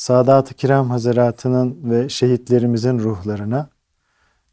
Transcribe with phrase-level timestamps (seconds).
[0.00, 3.70] Sadat-ı Kiram Hazaratı'nın ve şehitlerimizin ruhlarına,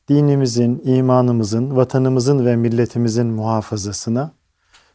[0.09, 4.31] dinimizin, imanımızın, vatanımızın ve milletimizin muhafazasına,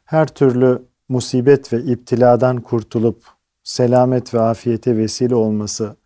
[0.05, 3.25] her türlü musibet ve iptiladan kurtulup
[3.63, 5.97] selamet ve afiyete vesile olması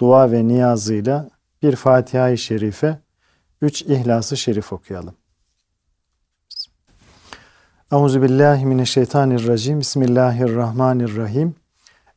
[0.00, 1.30] dua ve niyazıyla
[1.62, 2.98] bir Fatiha-i Şerife,
[3.60, 5.14] üç İhlas-ı Şerif okuyalım.
[7.92, 9.80] Euzu billahi mineşşeytanirracim.
[9.80, 11.59] Bismillahirrahmanirrahim.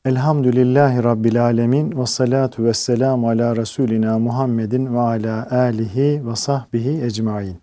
[0.05, 7.03] Elhamdülillahi Rabbil Alemin ve salatu ve selamu ala Resulina Muhammedin ve ala alihi ve sahbihi
[7.03, 7.57] ecmain.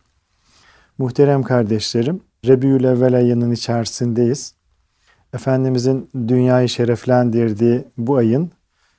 [0.99, 4.55] Muhterem kardeşlerim, Rebiül Evvel ayının içerisindeyiz.
[5.35, 8.51] Efendimizin dünyayı şereflendirdiği bu ayın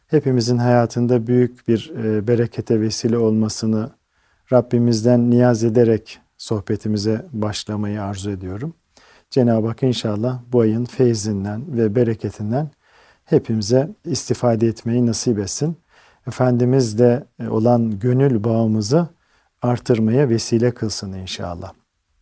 [0.07, 3.89] hepimizin hayatında büyük bir e, berekete vesile olmasını
[4.53, 8.73] Rabbimizden niyaz ederek sohbetimize başlamayı arzu ediyorum.
[9.29, 12.69] Cenab-ı Hak inşallah bu ayın feyzinden ve bereketinden
[13.31, 15.77] hepimize istifade etmeyi nasip etsin.
[16.27, 19.07] Efendimizle e, olan gönül bağımızı
[19.61, 21.71] artırmaya vesile kılsın inşallah.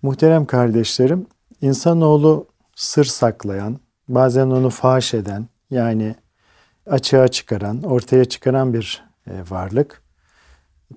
[0.02, 1.28] Muhterem kardeşlerim,
[1.62, 6.16] insanoğlu sır saklayan, bazen onu faş eden, yani
[6.86, 10.02] açığa çıkaran, ortaya çıkaran bir e, varlık.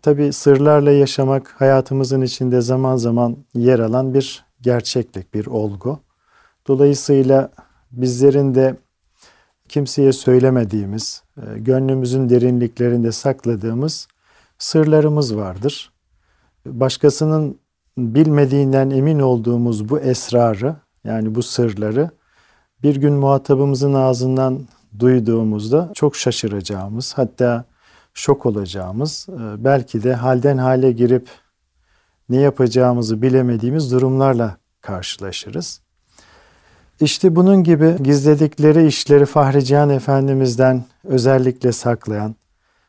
[0.03, 6.01] Tabi sırlarla yaşamak hayatımızın içinde zaman zaman yer alan bir gerçeklik, bir olgu.
[6.69, 7.51] Dolayısıyla
[7.93, 8.77] bizlerin de
[9.69, 14.09] kimseye söylemediğimiz, e, gönlümüzün derinliklerinde sakladığımız
[14.59, 15.93] sırlarımız vardır.
[16.67, 17.59] Başkasının
[17.99, 22.11] bilmediğinden emin olduğumuz bu esrarı, yani bu sırları
[22.83, 24.61] bir gün muhatabımızın ağzından
[24.99, 27.65] duyduğumuzda çok şaşıracağımız, hatta
[28.15, 31.29] şok olacağımız, e, belki de halden hale girip
[32.29, 35.81] ne yapacağımızı bilemediğimiz durumlarla karşılaşırız.
[37.03, 42.35] İşte bunun gibi gizledikleri işleri Fahri Cihan Efendimiz'den özellikle saklayan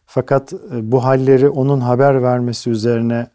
[0.06, 3.28] fakat e, bu halleri onun haber vermesi üzerine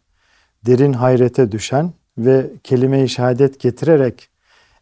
[0.65, 4.29] derin hayrete düşen ve kelime-i şehadet getirerek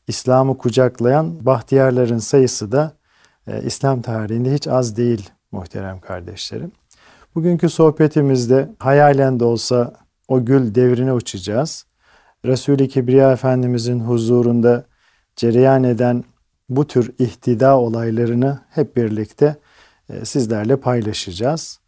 [0.07, 2.94] İslam'ı kucaklayan bahtiyarların sayısı da
[3.47, 6.72] e, İslam tarihinde hiç az değil muhterem kardeşlerim.
[7.36, 9.94] Bugünkü sohbetimizde hayalen de olsa
[10.28, 11.86] o gül devrine uçacağız.
[12.46, 14.86] Resul-i Kibriya Efendimizin huzurunda
[15.38, 16.24] cereyan eden
[16.70, 19.56] bu tür ihtida olaylarını hep birlikte
[20.09, 21.80] e, sizlerle paylaşacağız.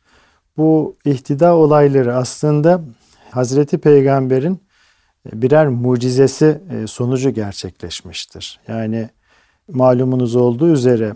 [0.57, 2.81] Bu ihtida olayları aslında
[3.31, 4.59] Hazreti Peygamber'in
[5.31, 8.59] e, birer mucizesi e, sonucu gerçekleşmiştir.
[8.67, 9.09] Yani
[9.71, 11.13] malumunuz olduğu üzere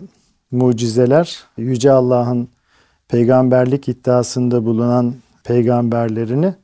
[0.50, 2.48] mucizeler Yüce Allah'ın
[3.08, 5.14] peygamberlik iddiasında bulunan
[5.44, 6.54] peygamberlerini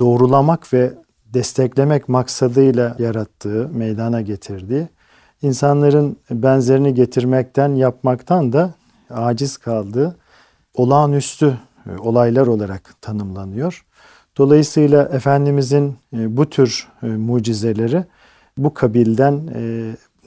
[0.00, 0.92] doğrulamak ve
[1.34, 4.88] desteklemek maksadıyla yarattığı, meydana getirdiği
[5.44, 8.74] insanların benzerini getirmekten, yapmaktan da
[9.10, 10.16] aciz kaldığı
[10.74, 13.84] olağanüstü e, olaylar olarak tanımlanıyor.
[14.38, 18.04] Dolayısıyla Efendimizin e, bu tür e, mucizeleri
[18.58, 19.40] bu kabilden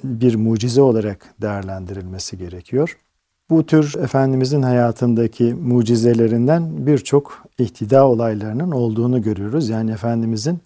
[0.03, 2.97] bir mucize olarak değerlendirilmesi gerekiyor.
[3.49, 9.69] Bu tür Efendimizin hayatındaki mucizelerinden birçok ihtida olaylarının olduğunu görüyoruz.
[9.69, 10.59] Yani Efendimizin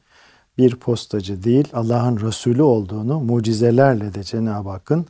[0.58, 5.06] bir postacı değil Allah'ın Resulü olduğunu mucizelerle de Cenab-ı Hakk'ın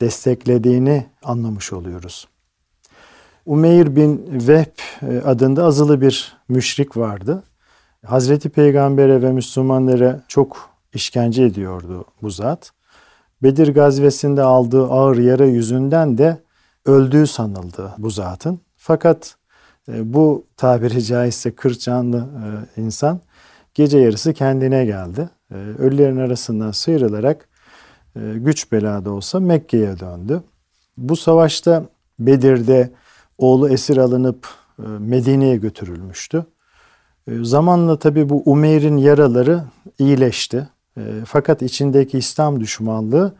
[0.00, 2.28] desteklediğini anlamış oluyoruz.
[3.46, 7.42] Umeyr bin Vehb e, adında azılı bir müşrik vardı.
[8.06, 12.72] Hazreti Peygamber'e ve Müslümanlara çok işkence ediyordu bu zat.
[13.42, 16.42] Bedir gazvesinde aldığı ağır yara yüzünden de
[16.84, 18.60] öldüğü sanıldı bu zatın.
[18.76, 19.36] Fakat
[19.88, 22.28] e, bu tabiri caizse kırçanlı
[22.76, 23.20] e, insan
[23.74, 25.28] gece yarısı kendine geldi.
[25.50, 27.48] E, ölülerin arasından sıyrılarak
[28.16, 30.42] güç belada olsa Mekke'ye döndü.
[30.96, 31.84] Bu savaşta
[32.18, 32.90] Bedir'de
[33.38, 34.48] oğlu esir alınıp
[34.98, 36.46] Medine'ye götürülmüştü.
[37.28, 39.64] Zamanla tabi bu Umeyr'in yaraları
[39.98, 40.68] iyileşti.
[41.26, 43.34] Fakat içindeki İslam düşmanlığı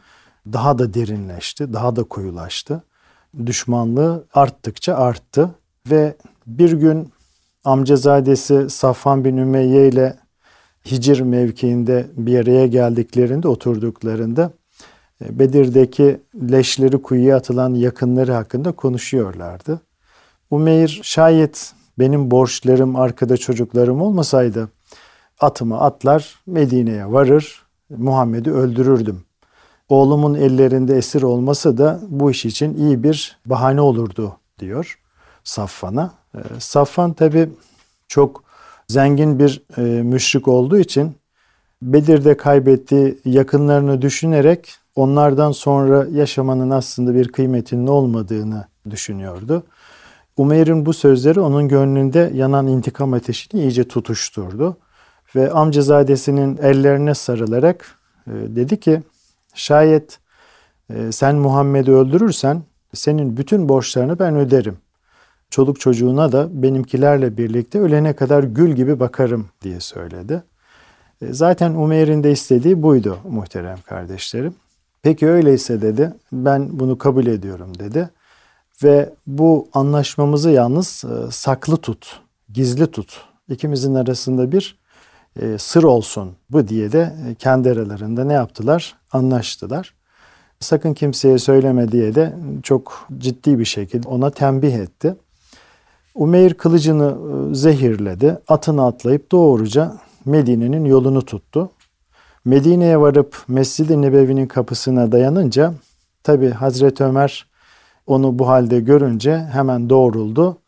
[0.52, 2.82] daha da derinleşti, daha da koyulaştı
[3.46, 5.50] düşmanlığı arttıkça arttı
[5.90, 6.16] ve
[6.46, 7.12] bir gün
[7.64, 10.16] amcazadesi Safvan bin Ümeyye ile
[10.90, 14.50] Hicr mevkiinde bir araya geldiklerinde oturduklarında
[15.25, 16.20] e, Bedir'deki
[16.52, 19.81] leşleri kuyuya atılan yakınları hakkında konuşuyorlardı.
[20.50, 24.69] Umeyr şayet benim borçlarım, arkada çocuklarım olmasaydı
[25.40, 29.25] atımı atlar Medine'ye varır, Muhammed'i öldürürdüm.
[29.88, 34.98] Oğlumun ellerinde esir olması da bu iş için iyi bir bahane olurdu diyor
[35.44, 36.14] Safvan'a.
[36.34, 37.50] Ee, Safvan tabi
[38.08, 38.44] çok
[38.88, 41.16] zengin bir e, müşrik olduğu için
[41.82, 49.62] Bedir'de kaybettiği yakınlarını düşünerek onlardan sonra yaşamanın aslında bir kıymetinin olmadığını düşünüyordu.
[50.36, 54.76] Umeyr'in bu sözleri onun gönlünde yanan intikam ateşini iyice tutuşturdu.
[55.36, 57.86] Ve amcazadesinin ellerine sarılarak
[58.26, 59.02] e, dedi ki
[59.54, 60.19] şayet
[60.90, 62.62] e, sen Muhammed'i öldürürsen
[62.94, 64.76] senin bütün borçlarını ben öderim.
[65.50, 70.43] Çoluk çocuğuna da benimkilerle birlikte ölene kadar gül gibi bakarım diye söyledi.
[71.23, 74.55] E, zaten Umeyr'in de istediği buydu muhterem kardeşlerim.
[75.02, 78.11] Peki öyleyse dedi ben bunu kabul ediyorum dedi.
[78.82, 82.20] Ve bu anlaşmamızı yalnız e, saklı tut,
[82.52, 83.20] gizli tut.
[83.49, 84.79] İkimizin arasında bir
[85.41, 88.96] e, sır olsun bu diye de kendi aralarında ne yaptılar?
[89.12, 89.94] Anlaştılar.
[90.61, 95.17] Sakın kimseye söyleme diye de çok ciddi bir şekilde ona tembih etti.
[96.14, 97.16] Umeyr kılıcını
[97.55, 98.38] zehirledi.
[98.49, 101.70] Atını atlayıp doğruca Medine'nin yolunu tuttu.
[102.44, 105.75] Medine'ye varıp Mescid-i Nebevi'nin kapısına dayanınca
[106.22, 107.46] tabi Hazreti Ömer
[108.06, 110.58] onu bu halde görünce hemen doğruldu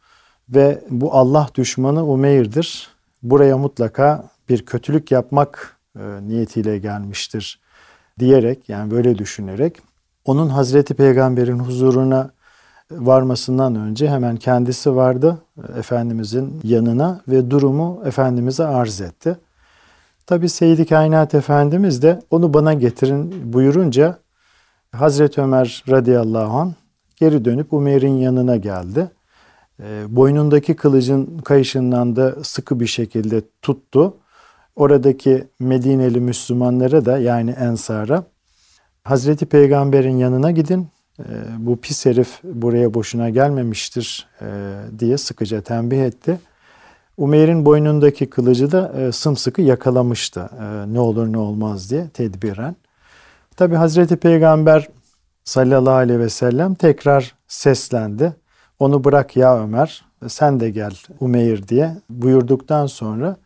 [0.48, 2.88] ve bu Allah düşmanı Umeyr'dir.
[3.22, 7.60] Buraya mutlaka bir kötülük yapmak e, niyetiyle gelmiştir
[8.18, 9.76] diyerek yani böyle düşünerek
[10.24, 12.30] onun Hazreti Peygamber'in huzuruna
[12.90, 15.38] varmasından önce hemen kendisi vardı
[15.78, 19.36] Efendimizin yanına ve durumu Efendimiz'e arz etti.
[20.26, 24.18] Tabi Seyyid-i Kainat Efendimiz de onu bana getirin buyurunca
[24.92, 26.74] Hazreti Ömer radıyallahu an
[27.16, 29.10] geri dönüp Umeyr'in yanına geldi.
[29.82, 34.16] E, boynundaki kılıcın kayışından da sıkı bir şekilde tuttu.
[34.76, 38.24] Oradaki Medineli Müslümanlara da yani Ensar'a
[39.04, 40.88] Hazreti Peygamber'in yanına gidin.
[41.20, 41.24] E,
[41.58, 44.46] bu pis herif buraya boşuna gelmemiştir e,
[44.98, 46.40] diye sıkıca tembih etti.
[47.16, 50.50] Umeyr'in boynundaki kılıcı da e, sımsıkı yakalamıştı.
[50.60, 52.76] E, ne olur ne olmaz diye tedbiren.
[53.56, 54.88] Tabi Hazreti Peygamber
[55.44, 58.36] sallallahu aleyhi ve sellem tekrar seslendi.
[58.78, 63.36] Onu bırak ya Ömer sen de gel Umeyr diye buyurduktan sonra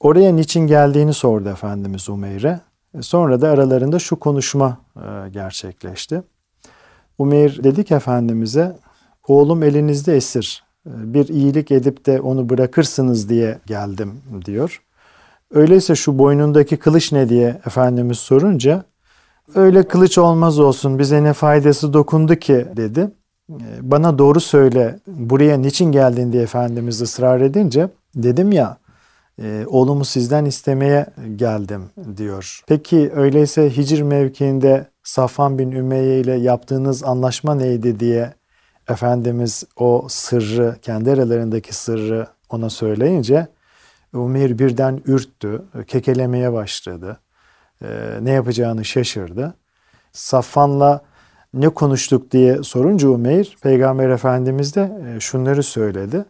[0.00, 2.60] oraya niçin geldiğini sordu Efendimiz Umeyr'e.
[3.00, 4.78] Sonra da aralarında şu konuşma
[5.32, 6.22] gerçekleşti.
[7.18, 8.76] Umeyr dedi ki Efendimiz'e
[9.28, 14.12] oğlum elinizde esir bir iyilik edip de onu bırakırsınız diye geldim
[14.44, 14.82] diyor.
[15.50, 18.84] Öyleyse şu boynundaki kılıç ne diye Efendimiz sorunca
[19.54, 23.10] öyle kılıç olmaz olsun bize ne faydası dokundu ki dedi.
[23.80, 28.76] Bana doğru söyle buraya niçin geldin diye Efendimiz ısrar edince dedim ya
[29.42, 31.82] e, oğlumu sizden istemeye geldim
[32.16, 32.60] diyor.
[32.66, 38.34] Peki öyleyse Hicr mevkiinde Safan bin Ümeyye ile yaptığınız anlaşma neydi diye
[38.88, 43.48] Efendimiz o sırrı, kendi aralarındaki sırrı ona söyleyince
[44.12, 47.20] Umeyr birden ürktü, kekelemeye başladı.
[47.82, 47.86] Ee,
[48.22, 49.54] ne yapacağını şaşırdı.
[50.12, 51.00] Safvan'la
[51.54, 56.24] ne konuştuk diye sorunca Umeyr, Peygamber Efendimiz de e, şunları söyledi.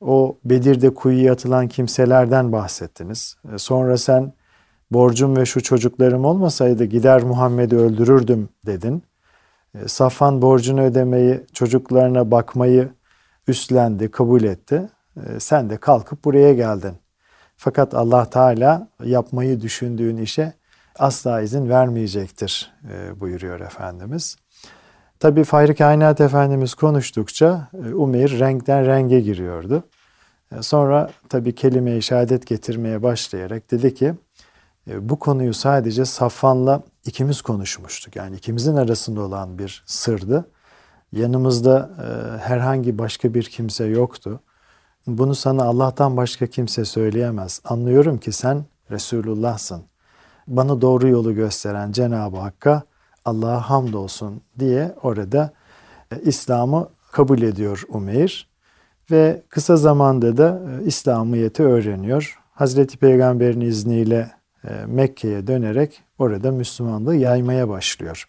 [0.00, 3.36] O Bedir'de kuyuya atılan kimselerden bahsettiniz.
[3.54, 4.32] E, sonra sen
[4.92, 9.02] borcum ve şu çocuklarım olmasaydı gider Muhammed'i öldürürdüm dedin.
[9.74, 12.88] E, Safan borcunu ödemeyi, çocuklarına bakmayı
[13.48, 14.88] üstlendi, kabul etti.
[15.16, 16.94] E, sen de kalkıp buraya geldin.
[17.56, 20.52] Fakat Allah Teala yapmayı düşündüğün işe
[20.98, 24.36] asla izin vermeyecektir e, buyuruyor Efendimiz.
[25.20, 29.84] Tabi Fahri Kainat Efendimiz konuştukça Umeyr renkten renge giriyordu.
[30.60, 34.14] Sonra tabi kelime-i şehadet getirmeye başlayarak dedi ki
[34.86, 38.16] bu konuyu sadece Safvan'la ikimiz konuşmuştuk.
[38.16, 40.50] Yani ikimizin arasında olan bir sırdı.
[41.12, 44.40] Yanımızda e, herhangi başka bir kimse yoktu.
[45.06, 47.60] Bunu sana Allah'tan başka kimse söyleyemez.
[47.64, 49.82] Anlıyorum ki sen Resulullah'sın.
[50.48, 52.82] Bana doğru yolu gösteren Cenab-ı Hakk'a
[53.24, 55.52] Allah'a hamdolsun diye orada
[56.10, 58.48] e, İslam'ı kabul ediyor Umeyr.
[59.10, 62.38] Ve kısa zamanda da e, İslamiyet'i öğreniyor.
[62.52, 64.41] Hazreti Peygamber'in izniyle e,
[64.86, 68.28] Mekke'ye dönerek orada Müslümanlığı yaymaya başlıyor.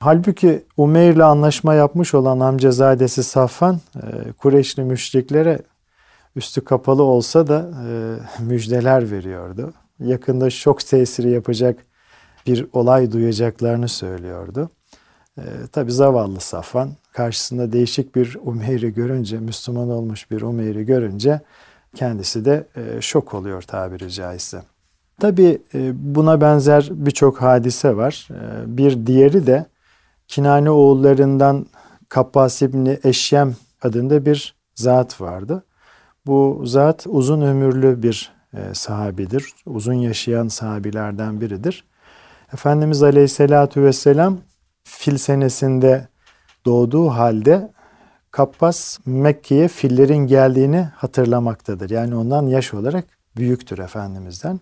[0.00, 5.58] Halbuki Umeyr ile anlaşma yapmış olan amcazadesi Safvan e, Kureyşli müşriklere
[6.36, 9.72] üstü kapalı olsa da e, müjdeler veriyordu.
[10.00, 11.78] Yakında şok tesiri yapacak
[12.46, 14.70] bir olay duyacaklarını söylüyordu.
[15.38, 15.42] E,
[15.72, 21.40] Tabi zavallı Safvan karşısında değişik bir Umeyri görünce, Müslüman olmuş bir Umeyri görünce
[21.94, 24.62] kendisi de e, şok oluyor tabiri caizse.
[25.20, 28.28] Tabi e, buna benzer birçok hadise var.
[28.30, 29.66] E, bir diğeri de
[30.28, 31.66] Kinane oğullarından
[32.08, 35.64] Kabbas İbni Eşyem adında bir zat vardı.
[36.26, 39.52] Bu zat uzun ömürlü bir e, sahabidir.
[39.66, 41.84] Uzun yaşayan sahabilerden biridir.
[42.52, 44.38] Efendimiz Aleyhisselatü Vesselam
[44.84, 46.08] fil senesinde
[46.64, 47.72] doğduğu halde
[48.30, 51.90] Kabbas Mekke'ye fillerin geldiğini hatırlamaktadır.
[51.90, 53.04] Yani ondan yaş olarak
[53.36, 54.60] büyüktür Efendimiz'den.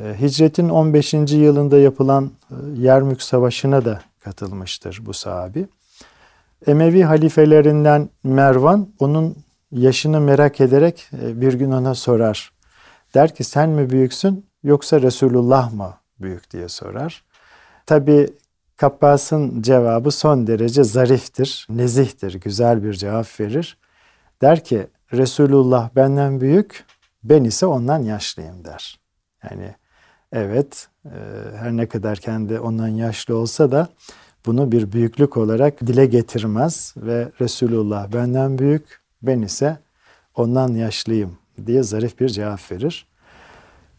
[0.00, 1.12] E, hicretin 15.
[1.14, 5.66] yılında yapılan e, Yermük Savaşı'na da katılmıştır bu sahabi.
[6.66, 9.36] Emevi halifelerinden Mervan onun
[9.72, 12.52] yaşını merak ederek e, bir gün ona sorar.
[13.14, 17.24] Der ki sen mi büyüksün yoksa Resulullah mı büyük diye sorar.
[17.86, 18.32] Tabi
[18.76, 23.78] Kabbas'ın cevabı son derece zariftir, nezihtir, güzel bir cevap verir.
[24.42, 26.84] Der ki Resulullah benden büyük,
[27.24, 29.00] ben ise ondan yaşlıyım der.
[29.50, 29.74] Yani
[30.32, 31.10] evet e,
[31.56, 33.88] her ne kadar kendi ondan yaşlı olsa da
[34.46, 39.78] bunu bir büyüklük olarak dile getirmez ve Resulullah benden büyük, ben ise
[40.34, 43.06] ondan yaşlıyım diye zarif bir cevap verir.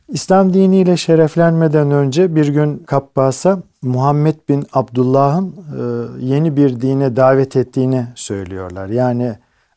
[0.09, 7.55] İslam diniyle şereflenmeden önce bir gün Kabbas'a Muhammed bin Abdullah'ın e, yeni bir dine davet
[7.55, 8.89] ettiğini söylüyorlar.
[8.89, 9.35] Yani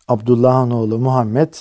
[0.08, 1.54] Abdullah'ın oğlu Muhammed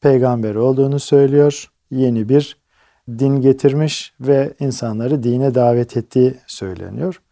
[0.00, 1.70] peygamber olduğunu söylüyor.
[1.90, 2.59] Yeni bir
[3.08, 7.22] din getirmiş ve insanları dine davet ettiği söyleniyor.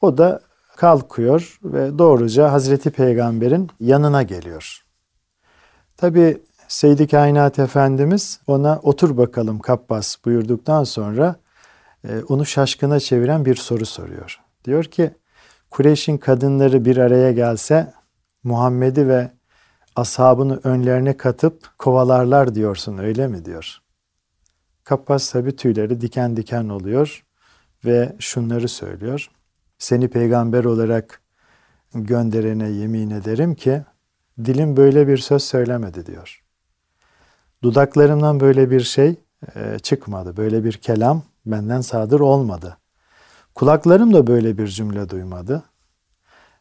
[0.00, 0.40] O da
[0.76, 4.84] kalkıyor ve doğruca Hazreti Peygamber'in yanına geliyor.
[5.96, 11.36] Tabi Seydi Kainat Efendimiz ona otur bakalım Kabbas buyurduktan sonra
[12.04, 14.40] e, onu şaşkına çeviren bir soru soruyor.
[14.64, 15.10] Diyor ki
[15.70, 17.92] Kureyş'in kadınları bir araya gelse
[18.44, 19.30] Muhammed'i ve
[19.96, 23.78] ashabını önlerine katıp kovalarlar diyorsun öyle mi diyor.
[24.88, 27.24] Kabbas tabi tüyleri diken diken oluyor
[27.84, 29.30] ve şunları söylüyor.
[29.78, 31.20] Seni peygamber olarak
[31.94, 33.82] gönderene yemin ederim ki
[34.44, 36.42] dilim böyle bir söz söylemedi diyor.
[37.62, 39.14] Dudaklarımdan böyle bir şey
[39.54, 40.36] e, çıkmadı.
[40.36, 42.78] Böyle bir kelam benden sadır olmadı.
[43.54, 45.62] Kulaklarım da böyle bir cümle duymadı.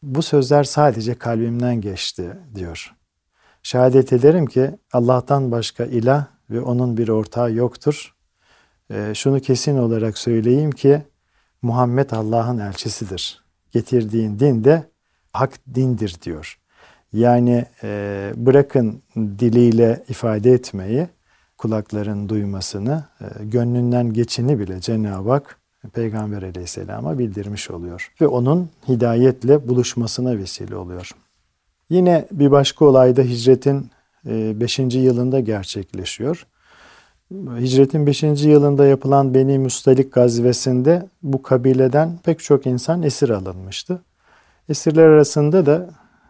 [0.04, 2.96] Bu sözler sadece kalbimden geçti diyor.
[3.64, 8.17] Şehadet ederim ki Allah'tan başka ilah ve onun bir ortağı yoktur.
[8.92, 11.02] E, şunu kesin olarak söyleyeyim ki
[11.62, 13.44] Muhammed Allah'ın elçisidir.
[13.72, 14.84] Getirdiğin din de
[15.34, 16.60] hak dindir diyor.
[17.14, 21.08] Yani e, bırakın diliyle ifade etmeyi,
[21.58, 25.60] kulakların duymasını, e, gönlünden geçini bile Cenab-ı Hak
[25.94, 28.12] Peygamber aleyhisselama bildirmiş oluyor.
[28.22, 31.12] Ve onun hidayetle buluşmasına vesile oluyor.
[31.90, 33.92] Yine bir başka olayda hicretin
[34.26, 34.80] 5.
[34.80, 36.48] E, yılında gerçekleşiyor.
[37.32, 38.24] Hicretin 5.
[38.24, 44.02] yılında yapılan Beni Mustalik gazvesinde bu kabileden pek çok insan esir alınmıştı.
[44.70, 45.90] Esirler arasında da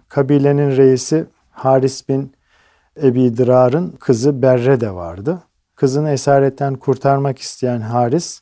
[0.10, 2.32] kabilenin reisi Haris bin
[3.04, 5.44] Ebi Dırar'ın kızı Berre de vardı.
[5.76, 8.42] Kızını esaretten kurtarmak isteyen Haris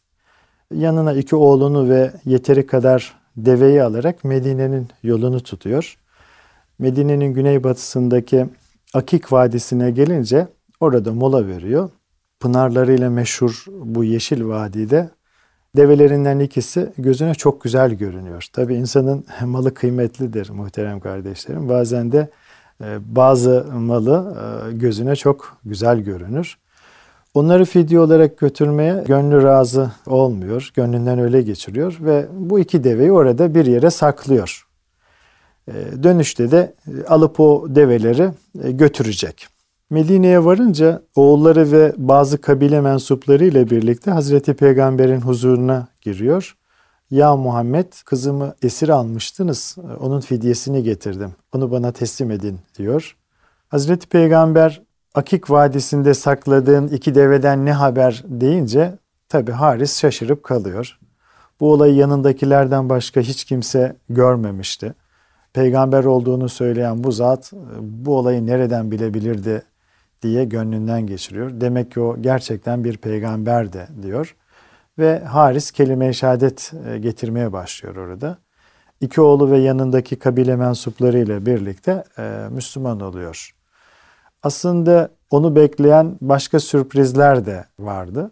[0.73, 5.97] yanına iki oğlunu ve yeteri kadar deveyi alarak Medine'nin yolunu tutuyor.
[6.79, 8.45] Medine'nin güneybatısındaki
[8.93, 10.47] Akik Vadisi'ne gelince
[10.79, 11.89] orada mola veriyor
[12.39, 15.09] pınarlarıyla meşhur bu yeşil vadide
[15.77, 18.47] develerinden ikisi gözüne çok güzel görünüyor.
[18.53, 21.69] Tabi insanın malı kıymetlidir muhterem kardeşlerim.
[21.69, 22.29] Bazen de
[22.81, 26.57] e, bazı malı e, gözüne çok güzel görünür.
[27.33, 30.71] Onları fidye olarak götürmeye gönlü razı olmuyor.
[30.73, 34.67] Gönlünden öyle geçiriyor ve bu iki deveyi orada bir yere saklıyor.
[35.67, 35.73] E,
[36.03, 36.73] dönüşte de
[37.07, 39.54] alıp o develeri götürecek.
[39.89, 46.55] Medine'ye varınca oğulları ve bazı kabile mensupları ile birlikte Hazreti Peygamber'in huzuruna giriyor.
[47.11, 49.77] Ya Muhammed kızımı esir almıştınız.
[49.99, 51.31] Onun fidyesini getirdim.
[51.53, 53.15] Onu bana teslim edin diyor.
[53.67, 54.81] Hazreti Peygamber
[55.15, 58.97] Akik Vadisi'nde sakladığın iki deveden ne haber deyince
[59.29, 60.99] tabi Haris şaşırıp kalıyor.
[61.59, 64.93] Bu olayı yanındakilerden başka hiç kimse görmemişti.
[65.53, 69.61] Peygamber olduğunu söyleyen bu zat bu olayı nereden bilebilirdi
[70.25, 71.51] diye gönlünden geçiriyor.
[71.53, 74.35] Demek ki o gerçekten bir peygamber de diyor.
[74.99, 78.37] Ve Haris kelime-i şehadet e, getirmeye başlıyor orada.
[79.01, 83.55] İki oğlu ve yanındaki kabile mensupları ile birlikte e, Müslüman oluyor.
[84.43, 88.31] Aslında onu bekleyen başka sürprizler de vardı.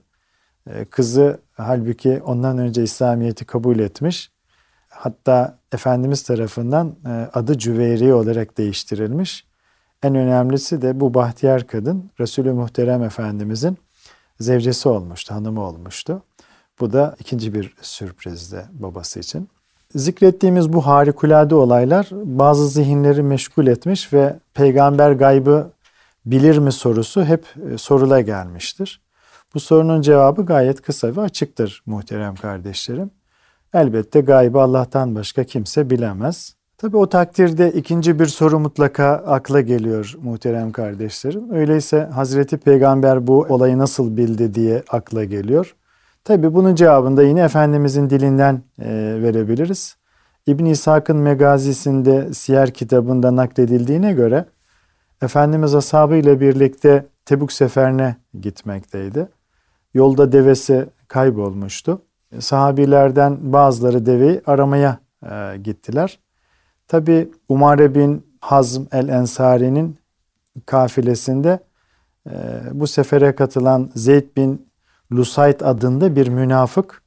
[0.68, 4.32] E, kızı halbuki ondan önce İslamiyet'i kabul etmiş.
[4.90, 6.96] Hatta Efendimiz tarafından
[7.34, 9.53] adı Cüveyri olarak değiştirilmiş.
[10.04, 13.78] En önemlisi de bu bahtiyar kadın Resulü Muhterem Efendimizin
[14.40, 16.22] zevcesi olmuştu, hanımı olmuştu.
[16.80, 19.50] Bu da ikinci bir sürprizdi babası için.
[19.96, 25.72] Zikrettiğimiz bu harikulade olaylar bazı zihinleri meşgul etmiş ve peygamber gaybı
[26.26, 29.02] bilir mi sorusu hep e, sorula gelmiştir.
[29.54, 33.12] Bu sorunun cevabı gayet kısa ve açıktır muhterem kardeşlerim.
[33.74, 36.56] Elbette gaybı Allah'tan başka kimse bilemez.
[36.84, 41.52] Tabi o takdirde ikinci bir soru mutlaka akla geliyor muhterem kardeşlerim.
[41.54, 45.76] Öyleyse Hazreti Peygamber bu olayı nasıl bildi diye akla geliyor.
[46.24, 48.88] Tabi bunun cevabını da yine Efendimizin dilinden e,
[49.22, 49.96] verebiliriz.
[50.48, 54.46] İbn İshak'ın Megazisi'nde Siyer kitabında nakledildiğine göre
[55.22, 59.28] Efendimiz ashabı ile birlikte Tebuk seferine gitmekteydi.
[59.94, 62.02] Yolda devesi kaybolmuştu.
[62.40, 65.00] Sahabilerden bazıları deveyi aramaya
[65.32, 66.23] e, gittiler.
[66.94, 69.98] Tabi Umare bin Hazm el-Ensari'nin
[70.66, 71.60] kafilesinde
[72.30, 72.34] e,
[72.72, 74.68] bu sefere katılan Zeyd bin
[75.12, 77.02] Lusayt adında bir münafık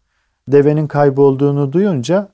[0.49, 2.29] devenin kaybolduğunu duyunca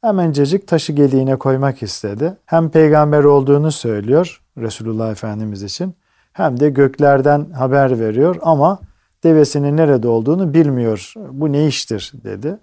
[0.00, 2.36] hemencecik taşı gediğine koymak istedi.
[2.46, 5.94] Hem peygamber olduğunu söylüyor Resulullah Efendimiz için
[6.32, 8.80] hem de göklerden haber veriyor ama
[9.24, 11.14] devesinin nerede olduğunu bilmiyor.
[11.30, 12.58] Bu ne iştir dedi.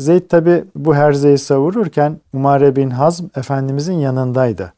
[0.00, 4.72] Zeyd tabi bu herzeyi savururken Umare bin Hazm Efendimizin yanındaydı.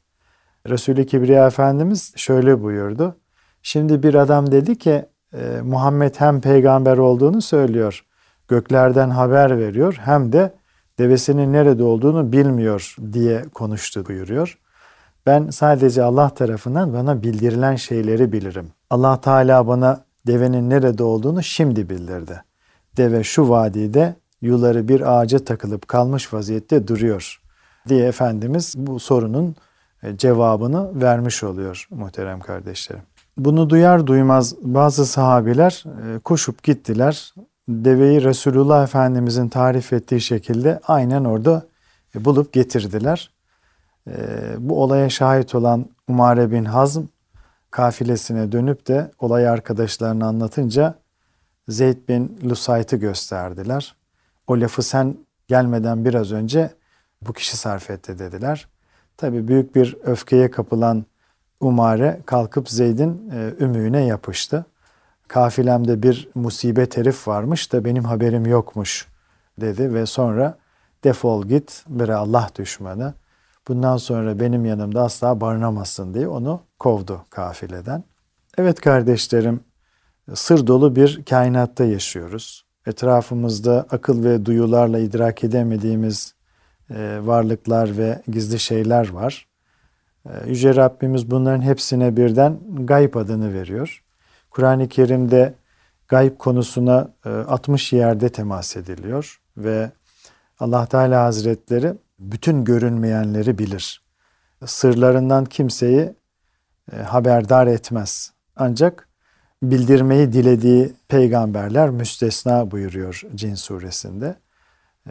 [0.69, 3.17] Resulü Kibriya Efendimiz şöyle buyurdu.
[3.63, 8.05] Şimdi bir adam dedi ki e, Muhammed hem peygamber olduğunu söylüyor.
[8.49, 10.55] Göklerden haber veriyor hem de
[10.99, 14.59] devesinin nerede olduğunu bilmiyor diye konuştu buyuruyor.
[15.27, 18.69] Ben sadece Allah tarafından bana bildirilen şeyleri bilirim.
[18.91, 22.43] Allah Teala bana devenin nerede olduğunu şimdi bildirdi.
[22.97, 27.43] Deve şu vadide yuları bir ağaca takılıp kalmış vaziyette duruyor
[27.89, 29.57] diye Efendimiz bu sorunun
[30.03, 33.03] e, cevabını vermiş oluyor muhterem kardeşlerim.
[33.37, 37.35] Bunu duyar duymaz bazı sahabiler e, koşup gittiler.
[37.69, 41.67] Deveyi Resulullah Efendimizin tarif ettiği şekilde aynen orada
[42.17, 43.31] e, bulup getirdiler.
[44.59, 47.03] Bu olaya şahit olan Umare bin Hazm
[47.71, 50.95] kafilesine dönüp de olayı arkadaşlarına anlatınca
[51.69, 53.95] Zeyd bin Lusayt'ı gösterdiler.
[54.53, 55.17] O lafı sen
[55.49, 56.71] gelmeden biraz önce
[57.23, 58.69] bu kişi sarf etti dediler.
[59.17, 61.05] Tabi büyük bir öfkeye kapılan
[61.61, 64.67] Umare kalkıp Zeyd'in e, ümüğüne yapıştı.
[65.29, 69.09] Kafilemde bir musibet herif varmış da benim haberim yokmuş
[69.61, 70.59] dedi ve sonra
[71.05, 73.15] defol git bir Allah düşmanı.
[73.69, 78.05] Bundan sonra benim yanımda asla barınamazsın diye onu kovdu kafileden.
[78.59, 79.61] Evet kardeşlerim,
[80.35, 82.72] sır dolu bir kainatta yaşıyoruz.
[82.87, 86.35] Etrafımızda akıl ve duyularla idrak edemediğimiz
[86.91, 89.47] e, varlıklar ve gizli şeyler var.
[90.27, 94.03] E, Yüce Rabbimiz bunların hepsine birden gayb adını veriyor.
[94.51, 95.55] Kur'an-ı Kerim'de
[96.09, 99.91] gayb konusuna 60 e, yerde temas ediliyor ve
[100.61, 104.03] Allah Teala Hazretleri bütün görünmeyenleri bilir.
[104.67, 106.15] Sırlarından kimseyi
[107.05, 108.33] haberdar etmez.
[108.57, 109.09] Ancak
[109.63, 114.37] bildirmeyi dilediği peygamberler müstesna buyuruyor Cin suresinde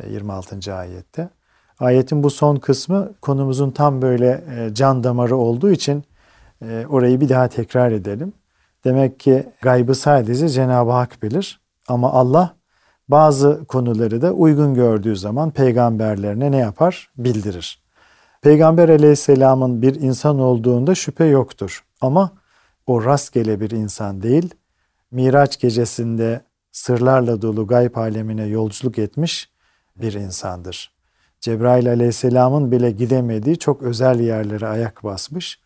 [0.09, 0.75] 26.
[0.75, 1.29] ayette.
[1.79, 6.03] Ayetin bu son kısmı konumuzun tam böyle e, can damarı olduğu için
[6.61, 8.33] e, orayı bir daha tekrar edelim.
[8.83, 12.55] Demek ki gaybı sadece Cenab-ı Hak bilir ama Allah
[13.07, 17.09] bazı konuları da uygun gördüğü zaman peygamberlerine ne yapar?
[17.17, 17.81] Bildirir.
[18.41, 21.83] Peygamber aleyhisselamın bir insan olduğunda şüphe yoktur.
[22.01, 22.31] Ama
[22.87, 24.55] o rastgele bir insan değil,
[25.11, 26.41] Miraç gecesinde
[26.71, 29.49] sırlarla dolu gayb alemine yolculuk etmiş
[29.95, 30.91] bir insandır.
[31.41, 35.59] Cebrail aleyhisselamın bile gidemediği çok özel yerlere ayak basmış,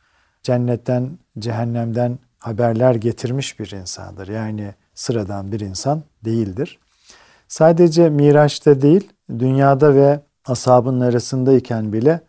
[0.43, 4.27] cennetten, cehennemden haberler getirmiş bir insandır.
[4.27, 6.79] Yani sıradan bir insan değildir.
[7.47, 12.21] Sadece Miraç'ta değil, dünyada ve ashabın arasındayken bile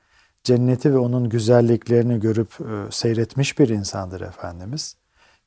[0.47, 4.97] cenneti ve onun güzelliklerini görüp e, seyretmiş bir insandır Efendimiz.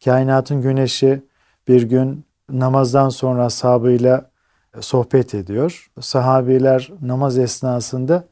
[0.06, 1.22] Kainatın güneşi
[1.68, 4.30] bir gün namazdan sonra ashabıyla
[4.78, 5.92] e, sohbet ediyor.
[6.00, 8.24] Sahabiler namaz esnasında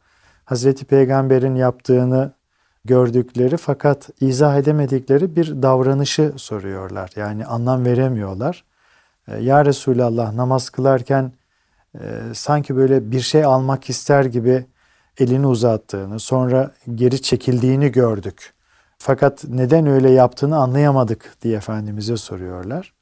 [0.46, 2.32] Hazreti Peygamber'in yaptığını
[2.86, 7.12] gördükleri fakat izah edemedikleri bir davranışı soruyorlar.
[7.16, 8.64] Yani anlam veremiyorlar.
[9.28, 11.32] E, ya Resulallah namaz kılarken
[12.34, 14.66] sanki böyle bir şey almak ister gibi
[15.20, 18.54] elini uzattığını, sonra geri çekildiğini gördük.
[18.98, 22.94] Fakat neden öyle yaptığını anlayamadık diye Efendimiz'e soruyorlar.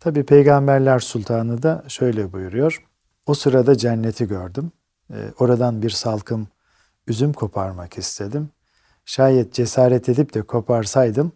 [0.00, 2.84] Tabi Peygamberler Sultanı da şöyle buyuruyor.
[3.26, 4.72] O sırada cenneti gördüm.
[5.12, 6.48] e, oradan bir salkım
[7.06, 8.50] üzüm koparmak istedim.
[9.04, 11.32] Şayet cesaret edip de koparsaydım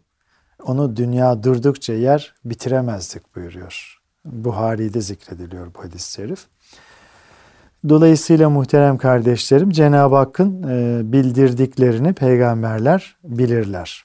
[0.63, 4.01] onu dünya durdukça yer bitiremezdik buyuruyor.
[4.25, 6.47] Buhari'de zikrediliyor bu hadis-i şerif.
[7.89, 14.05] Dolayısıyla muhterem kardeşlerim Cenab-ı Hakk'ın e, bildirdiklerini peygamberler bilirler.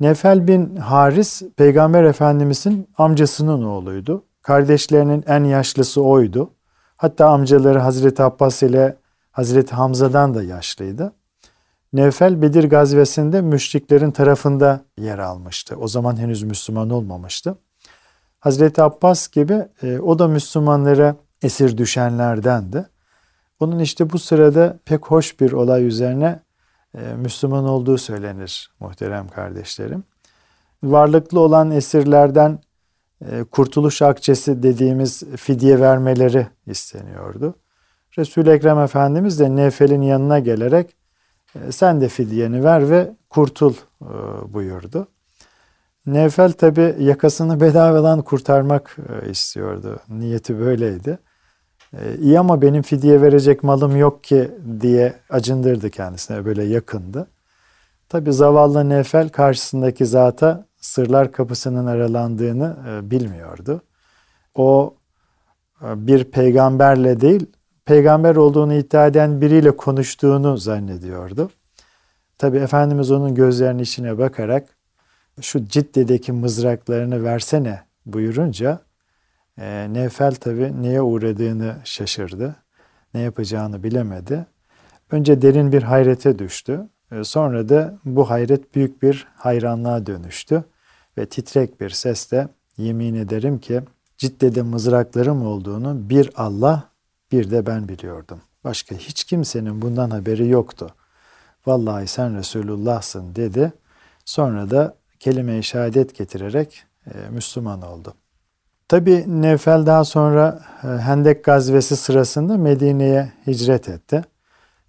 [0.00, 4.24] Nefel bin Haris peygamber efendimizin amcasının oğluydu.
[4.42, 6.50] Kardeşlerinin en yaşlısı oydu.
[6.96, 8.96] Hatta amcaları Hazreti Abbas ile
[9.30, 11.12] Hazreti Hamza'dan da yaşlıydı.
[11.92, 15.76] Nevfel Bedir gazvesinde müşriklerin tarafında yer almıştı.
[15.76, 17.58] O zaman henüz Müslüman olmamıştı.
[18.40, 22.86] Hazreti Abbas gibi e, o da Müslümanlara esir düşenlerdendi.
[23.60, 26.40] Onun işte bu sırada pek hoş bir olay üzerine
[26.94, 30.04] e, Müslüman olduğu söylenir muhterem kardeşlerim.
[30.82, 32.58] Varlıklı olan esirlerden
[33.30, 37.54] e, kurtuluş akçesi dediğimiz fidye vermeleri isteniyordu.
[38.18, 40.96] Resul-i Ekrem Efendimiz de Nefel'in yanına gelerek
[41.54, 43.74] e, sen de fidyeni ver ve kurtul
[44.48, 45.08] buyurdu.
[46.06, 48.96] Nefel tabi yakasını bedavadan kurtarmak
[49.30, 50.00] istiyordu.
[50.08, 51.18] Niyeti böyleydi.
[52.20, 54.50] İyi ama benim fidye verecek malım yok ki
[54.80, 57.26] diye acındırdı kendisine böyle yakındı.
[58.08, 63.82] Tabi zavallı Nefel karşısındaki zata sırlar kapısının aralandığını e, bilmiyordu.
[64.54, 64.94] O
[65.82, 67.46] e, bir peygamberle değil,
[67.84, 71.50] peygamber olduğunu iddia eden biriyle konuştuğunu zannediyordu.
[72.38, 74.68] Tabi Efendimiz onun gözlerinin içine bakarak
[75.40, 78.80] şu Cidde'deki mızraklarını versene buyurunca
[79.60, 82.56] e, Nevfel tabi neye uğradığını şaşırdı.
[83.14, 84.46] Ne yapacağını bilemedi.
[85.10, 86.88] Önce derin bir hayrete düştü.
[87.12, 90.64] E, sonra da bu hayret büyük bir hayranlığa dönüştü.
[91.18, 93.82] Ve titrek bir sesle yemin ederim ki
[94.18, 96.90] Cidde'de mızraklarım olduğunu bir Allah
[97.32, 98.40] bir de ben biliyordum.
[98.64, 100.94] Başka hiç kimsenin bundan haberi yoktu.
[101.66, 103.72] Vallahi sen Resulullah'sın dedi.
[104.24, 108.14] Sonra da kelime-i şehadet getirerek e, Müslüman oldu.
[108.90, 114.22] Tabi Nevfel daha sonra e, Hendek gazvesi sırasında Medine'ye hicret etti.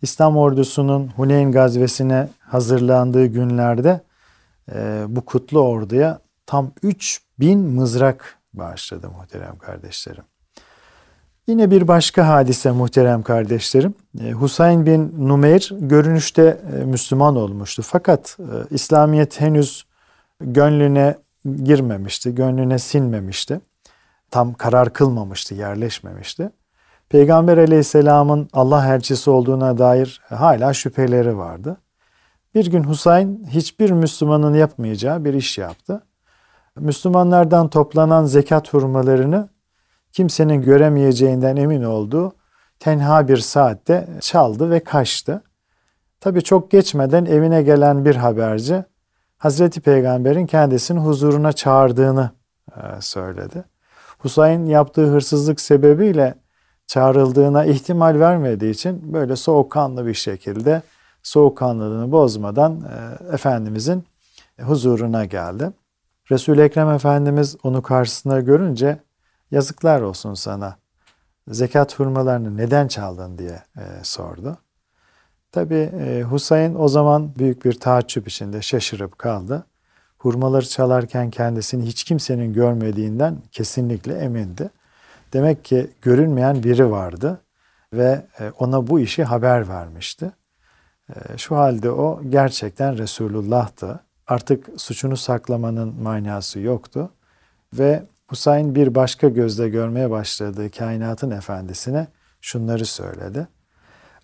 [0.02, 4.02] İslam ordusunun Huneyn gazvesine hazırlandığı günlerde
[4.76, 10.24] e, bu kutlu orduya tam 3000 mızrak bağışladı muhterem kardeşlerim.
[11.48, 13.94] Yine bir başka hadise muhterem kardeşlerim.
[14.22, 17.82] E, Husayn bin Numeyr görünüşte Müslüman olmuştu.
[17.86, 18.38] Fakat
[18.72, 19.86] İslamiyet henüz
[20.40, 21.16] gönlüne
[21.64, 23.60] girmemişti, gönlüne sinmemişti
[24.32, 26.52] tam karar kılmamıştı, yerleşmemişti.
[27.10, 31.78] Peygamber aleyhisselamın Allah elçisi olduğuna dair hala şüpheleri vardı.
[32.56, 36.04] Bir gün Husayn hiçbir Müslümanın yapmayacağı bir iş yaptı.
[36.76, 39.50] Müslümanlardan toplanan zekat hurmalarını
[40.12, 42.34] kimsenin göremeyeceğinden emin olduğu
[42.80, 45.44] tenha bir saatte çaldı ve kaçtı.
[46.20, 48.84] Tabi çok geçmeden evine gelen bir haberci
[49.38, 52.30] Hazreti Peygamber'in kendisini huzuruna çağırdığını
[52.76, 53.71] e, söyledi.
[54.22, 56.36] Husayn yaptığı hırsızlık sebebiyle
[56.88, 60.82] çağrıldığına ihtimal vermediği için böyle soğukkanlı bir şekilde
[61.24, 64.04] soğukkanlılığını bozmadan e, Efendimizin
[64.62, 65.72] huzuruna geldi.
[66.32, 69.00] Resul-i Ekrem Efendimiz onu karşısında görünce
[69.52, 70.76] yazıklar olsun sana
[71.48, 74.58] zekat hurmalarını neden çaldın diye e, sordu.
[75.52, 79.66] Tabi e, Husayn o zaman büyük bir taaccüp içinde şaşırıp kaldı
[80.22, 84.70] hurmaları çalarken kendisini hiç kimsenin görmediğinden kesinlikle emindi.
[85.34, 87.42] Demek ki görünmeyen biri vardı
[87.94, 90.32] ve e, ona bu işi haber vermişti.
[91.10, 94.00] E, şu halde o gerçekten Resulullah'tı.
[94.28, 97.10] Artık suçunu saklamanın manası yoktu.
[97.74, 102.08] Ve Husayn bir başka gözle görmeye başladığı kainatın efendisine
[102.42, 103.48] şunları söyledi.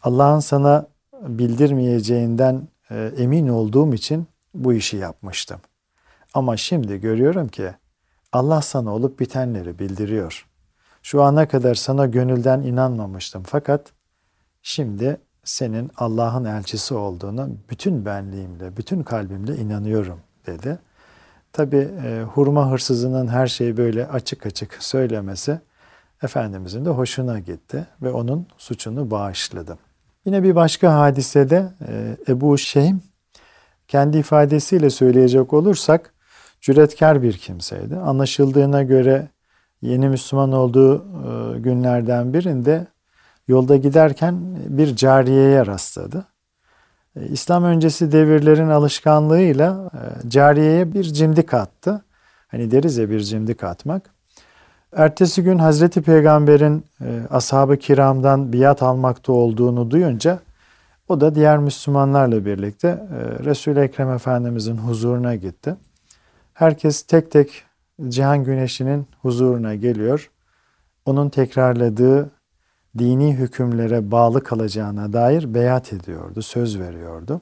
[0.04, 0.88] Allah'ın sana
[1.22, 5.60] bildirmeyeceğinden e, emin olduğum için bu işi yapmıştım.
[6.34, 7.72] Ama şimdi görüyorum ki
[8.32, 10.48] Allah sana olup bitenleri bildiriyor.
[11.04, 13.92] Şu ana kadar sana gönülden inanmamıştım fakat
[14.62, 20.80] şimdi senin Allah'ın elçisi olduğunu bütün benliğimle, bütün kalbimle inanıyorum dedi.
[21.54, 25.60] Tabi e, hurma hırsızının her şeyi böyle açık açık söylemesi
[26.24, 29.78] Efendimizin de hoşuna gitti ve onun suçunu bağışladı.
[30.26, 33.02] Yine bir başka hadisede e, Ebu Şeym
[33.88, 36.14] kendi ifadesiyle söyleyecek olursak
[36.68, 37.96] cüretkar bir kimseydi.
[37.96, 39.28] Anlaşıldığına göre
[39.82, 42.88] yeni Müslüman olduğu e, günlerden birinde
[43.48, 44.36] yolda giderken
[44.68, 46.26] bir cariyeye rastladı.
[47.16, 52.02] E, İslam öncesi devirlerin alışkanlığıyla e, cariyeye bir cimdik attı.
[52.48, 54.10] Hani deriz ya bir cimdik atmak.
[54.96, 56.86] Ertesi gün Hazreti Peygamber'in
[57.30, 60.40] ashab-ı kiramdan biat almakta olduğunu duyunca
[61.08, 63.08] o da diğer Müslümanlarla birlikte
[63.46, 65.76] Resul-i Ekrem Efendimizin huzuruna gitti.
[66.58, 67.64] Herkes tek tek
[68.08, 70.32] Cihan Güneşi'nin huzuruna geliyor.
[71.06, 72.32] Onun tekrarladığı
[72.98, 77.42] dini hükümlere bağlı kalacağına dair beyat ediyordu, söz veriyordu.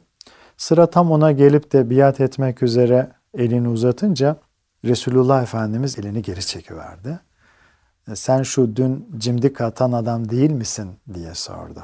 [0.57, 4.37] Sıra tam ona gelip de biat etmek üzere elini uzatınca
[4.85, 7.19] Resulullah Efendimiz elini geri çekiverdi.
[8.11, 11.83] E, sen şu dün cimdik atan adam değil misin diye sordu.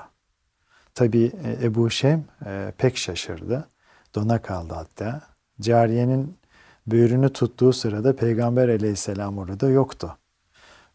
[0.95, 3.67] Tabi e, Ebu Şem e, pek şaşırdı.
[4.15, 5.21] Dona kaldı hatta.
[5.61, 6.40] Cariyenin
[6.87, 10.17] böğrünü tuttuğu sırada Peygamber aleyhisselam orada yoktu.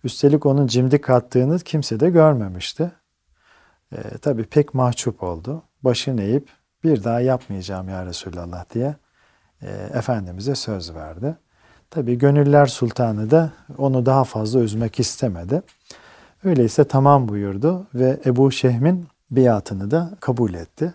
[0.04, 2.92] Üstelik onun cimdik attığını kimse de görmemişti.
[3.92, 5.62] E, tabii pek mahcup oldu.
[5.82, 6.48] Başını eğip
[6.84, 8.96] bir daha yapmayacağım ya Resulallah diye
[9.62, 11.36] e, Efendimiz'e söz verdi.
[11.90, 15.62] Tabi Gönüller Sultanı da onu daha fazla üzmek istemedi.
[16.44, 20.94] Öyleyse tamam buyurdu ve Ebu Şehm'in biatını da kabul etti.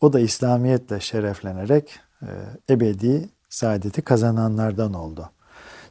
[0.00, 2.28] O da İslamiyetle şereflenerek e,
[2.70, 5.30] ebedi saadeti kazananlardan oldu.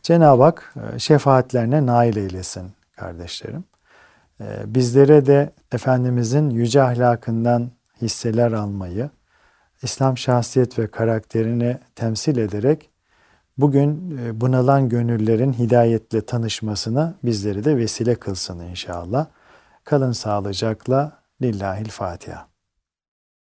[0.04, 3.64] Cenab-ı Hak e, şefaatlerine nail eylesin kardeşlerim.
[4.42, 7.72] E, bizlere de Efendimizin yüce ahlakından
[8.02, 9.10] hisseler almayı,
[9.82, 12.90] İslam şahsiyet ve karakterini temsil ederek
[13.58, 19.26] bugün e, bunalan gönüllerin hidayetle tanışmasına bizleri de vesile kılsın inşallah.
[19.84, 21.22] Kalın sağlıcakla.
[21.42, 22.51] Lillahil Fatiha.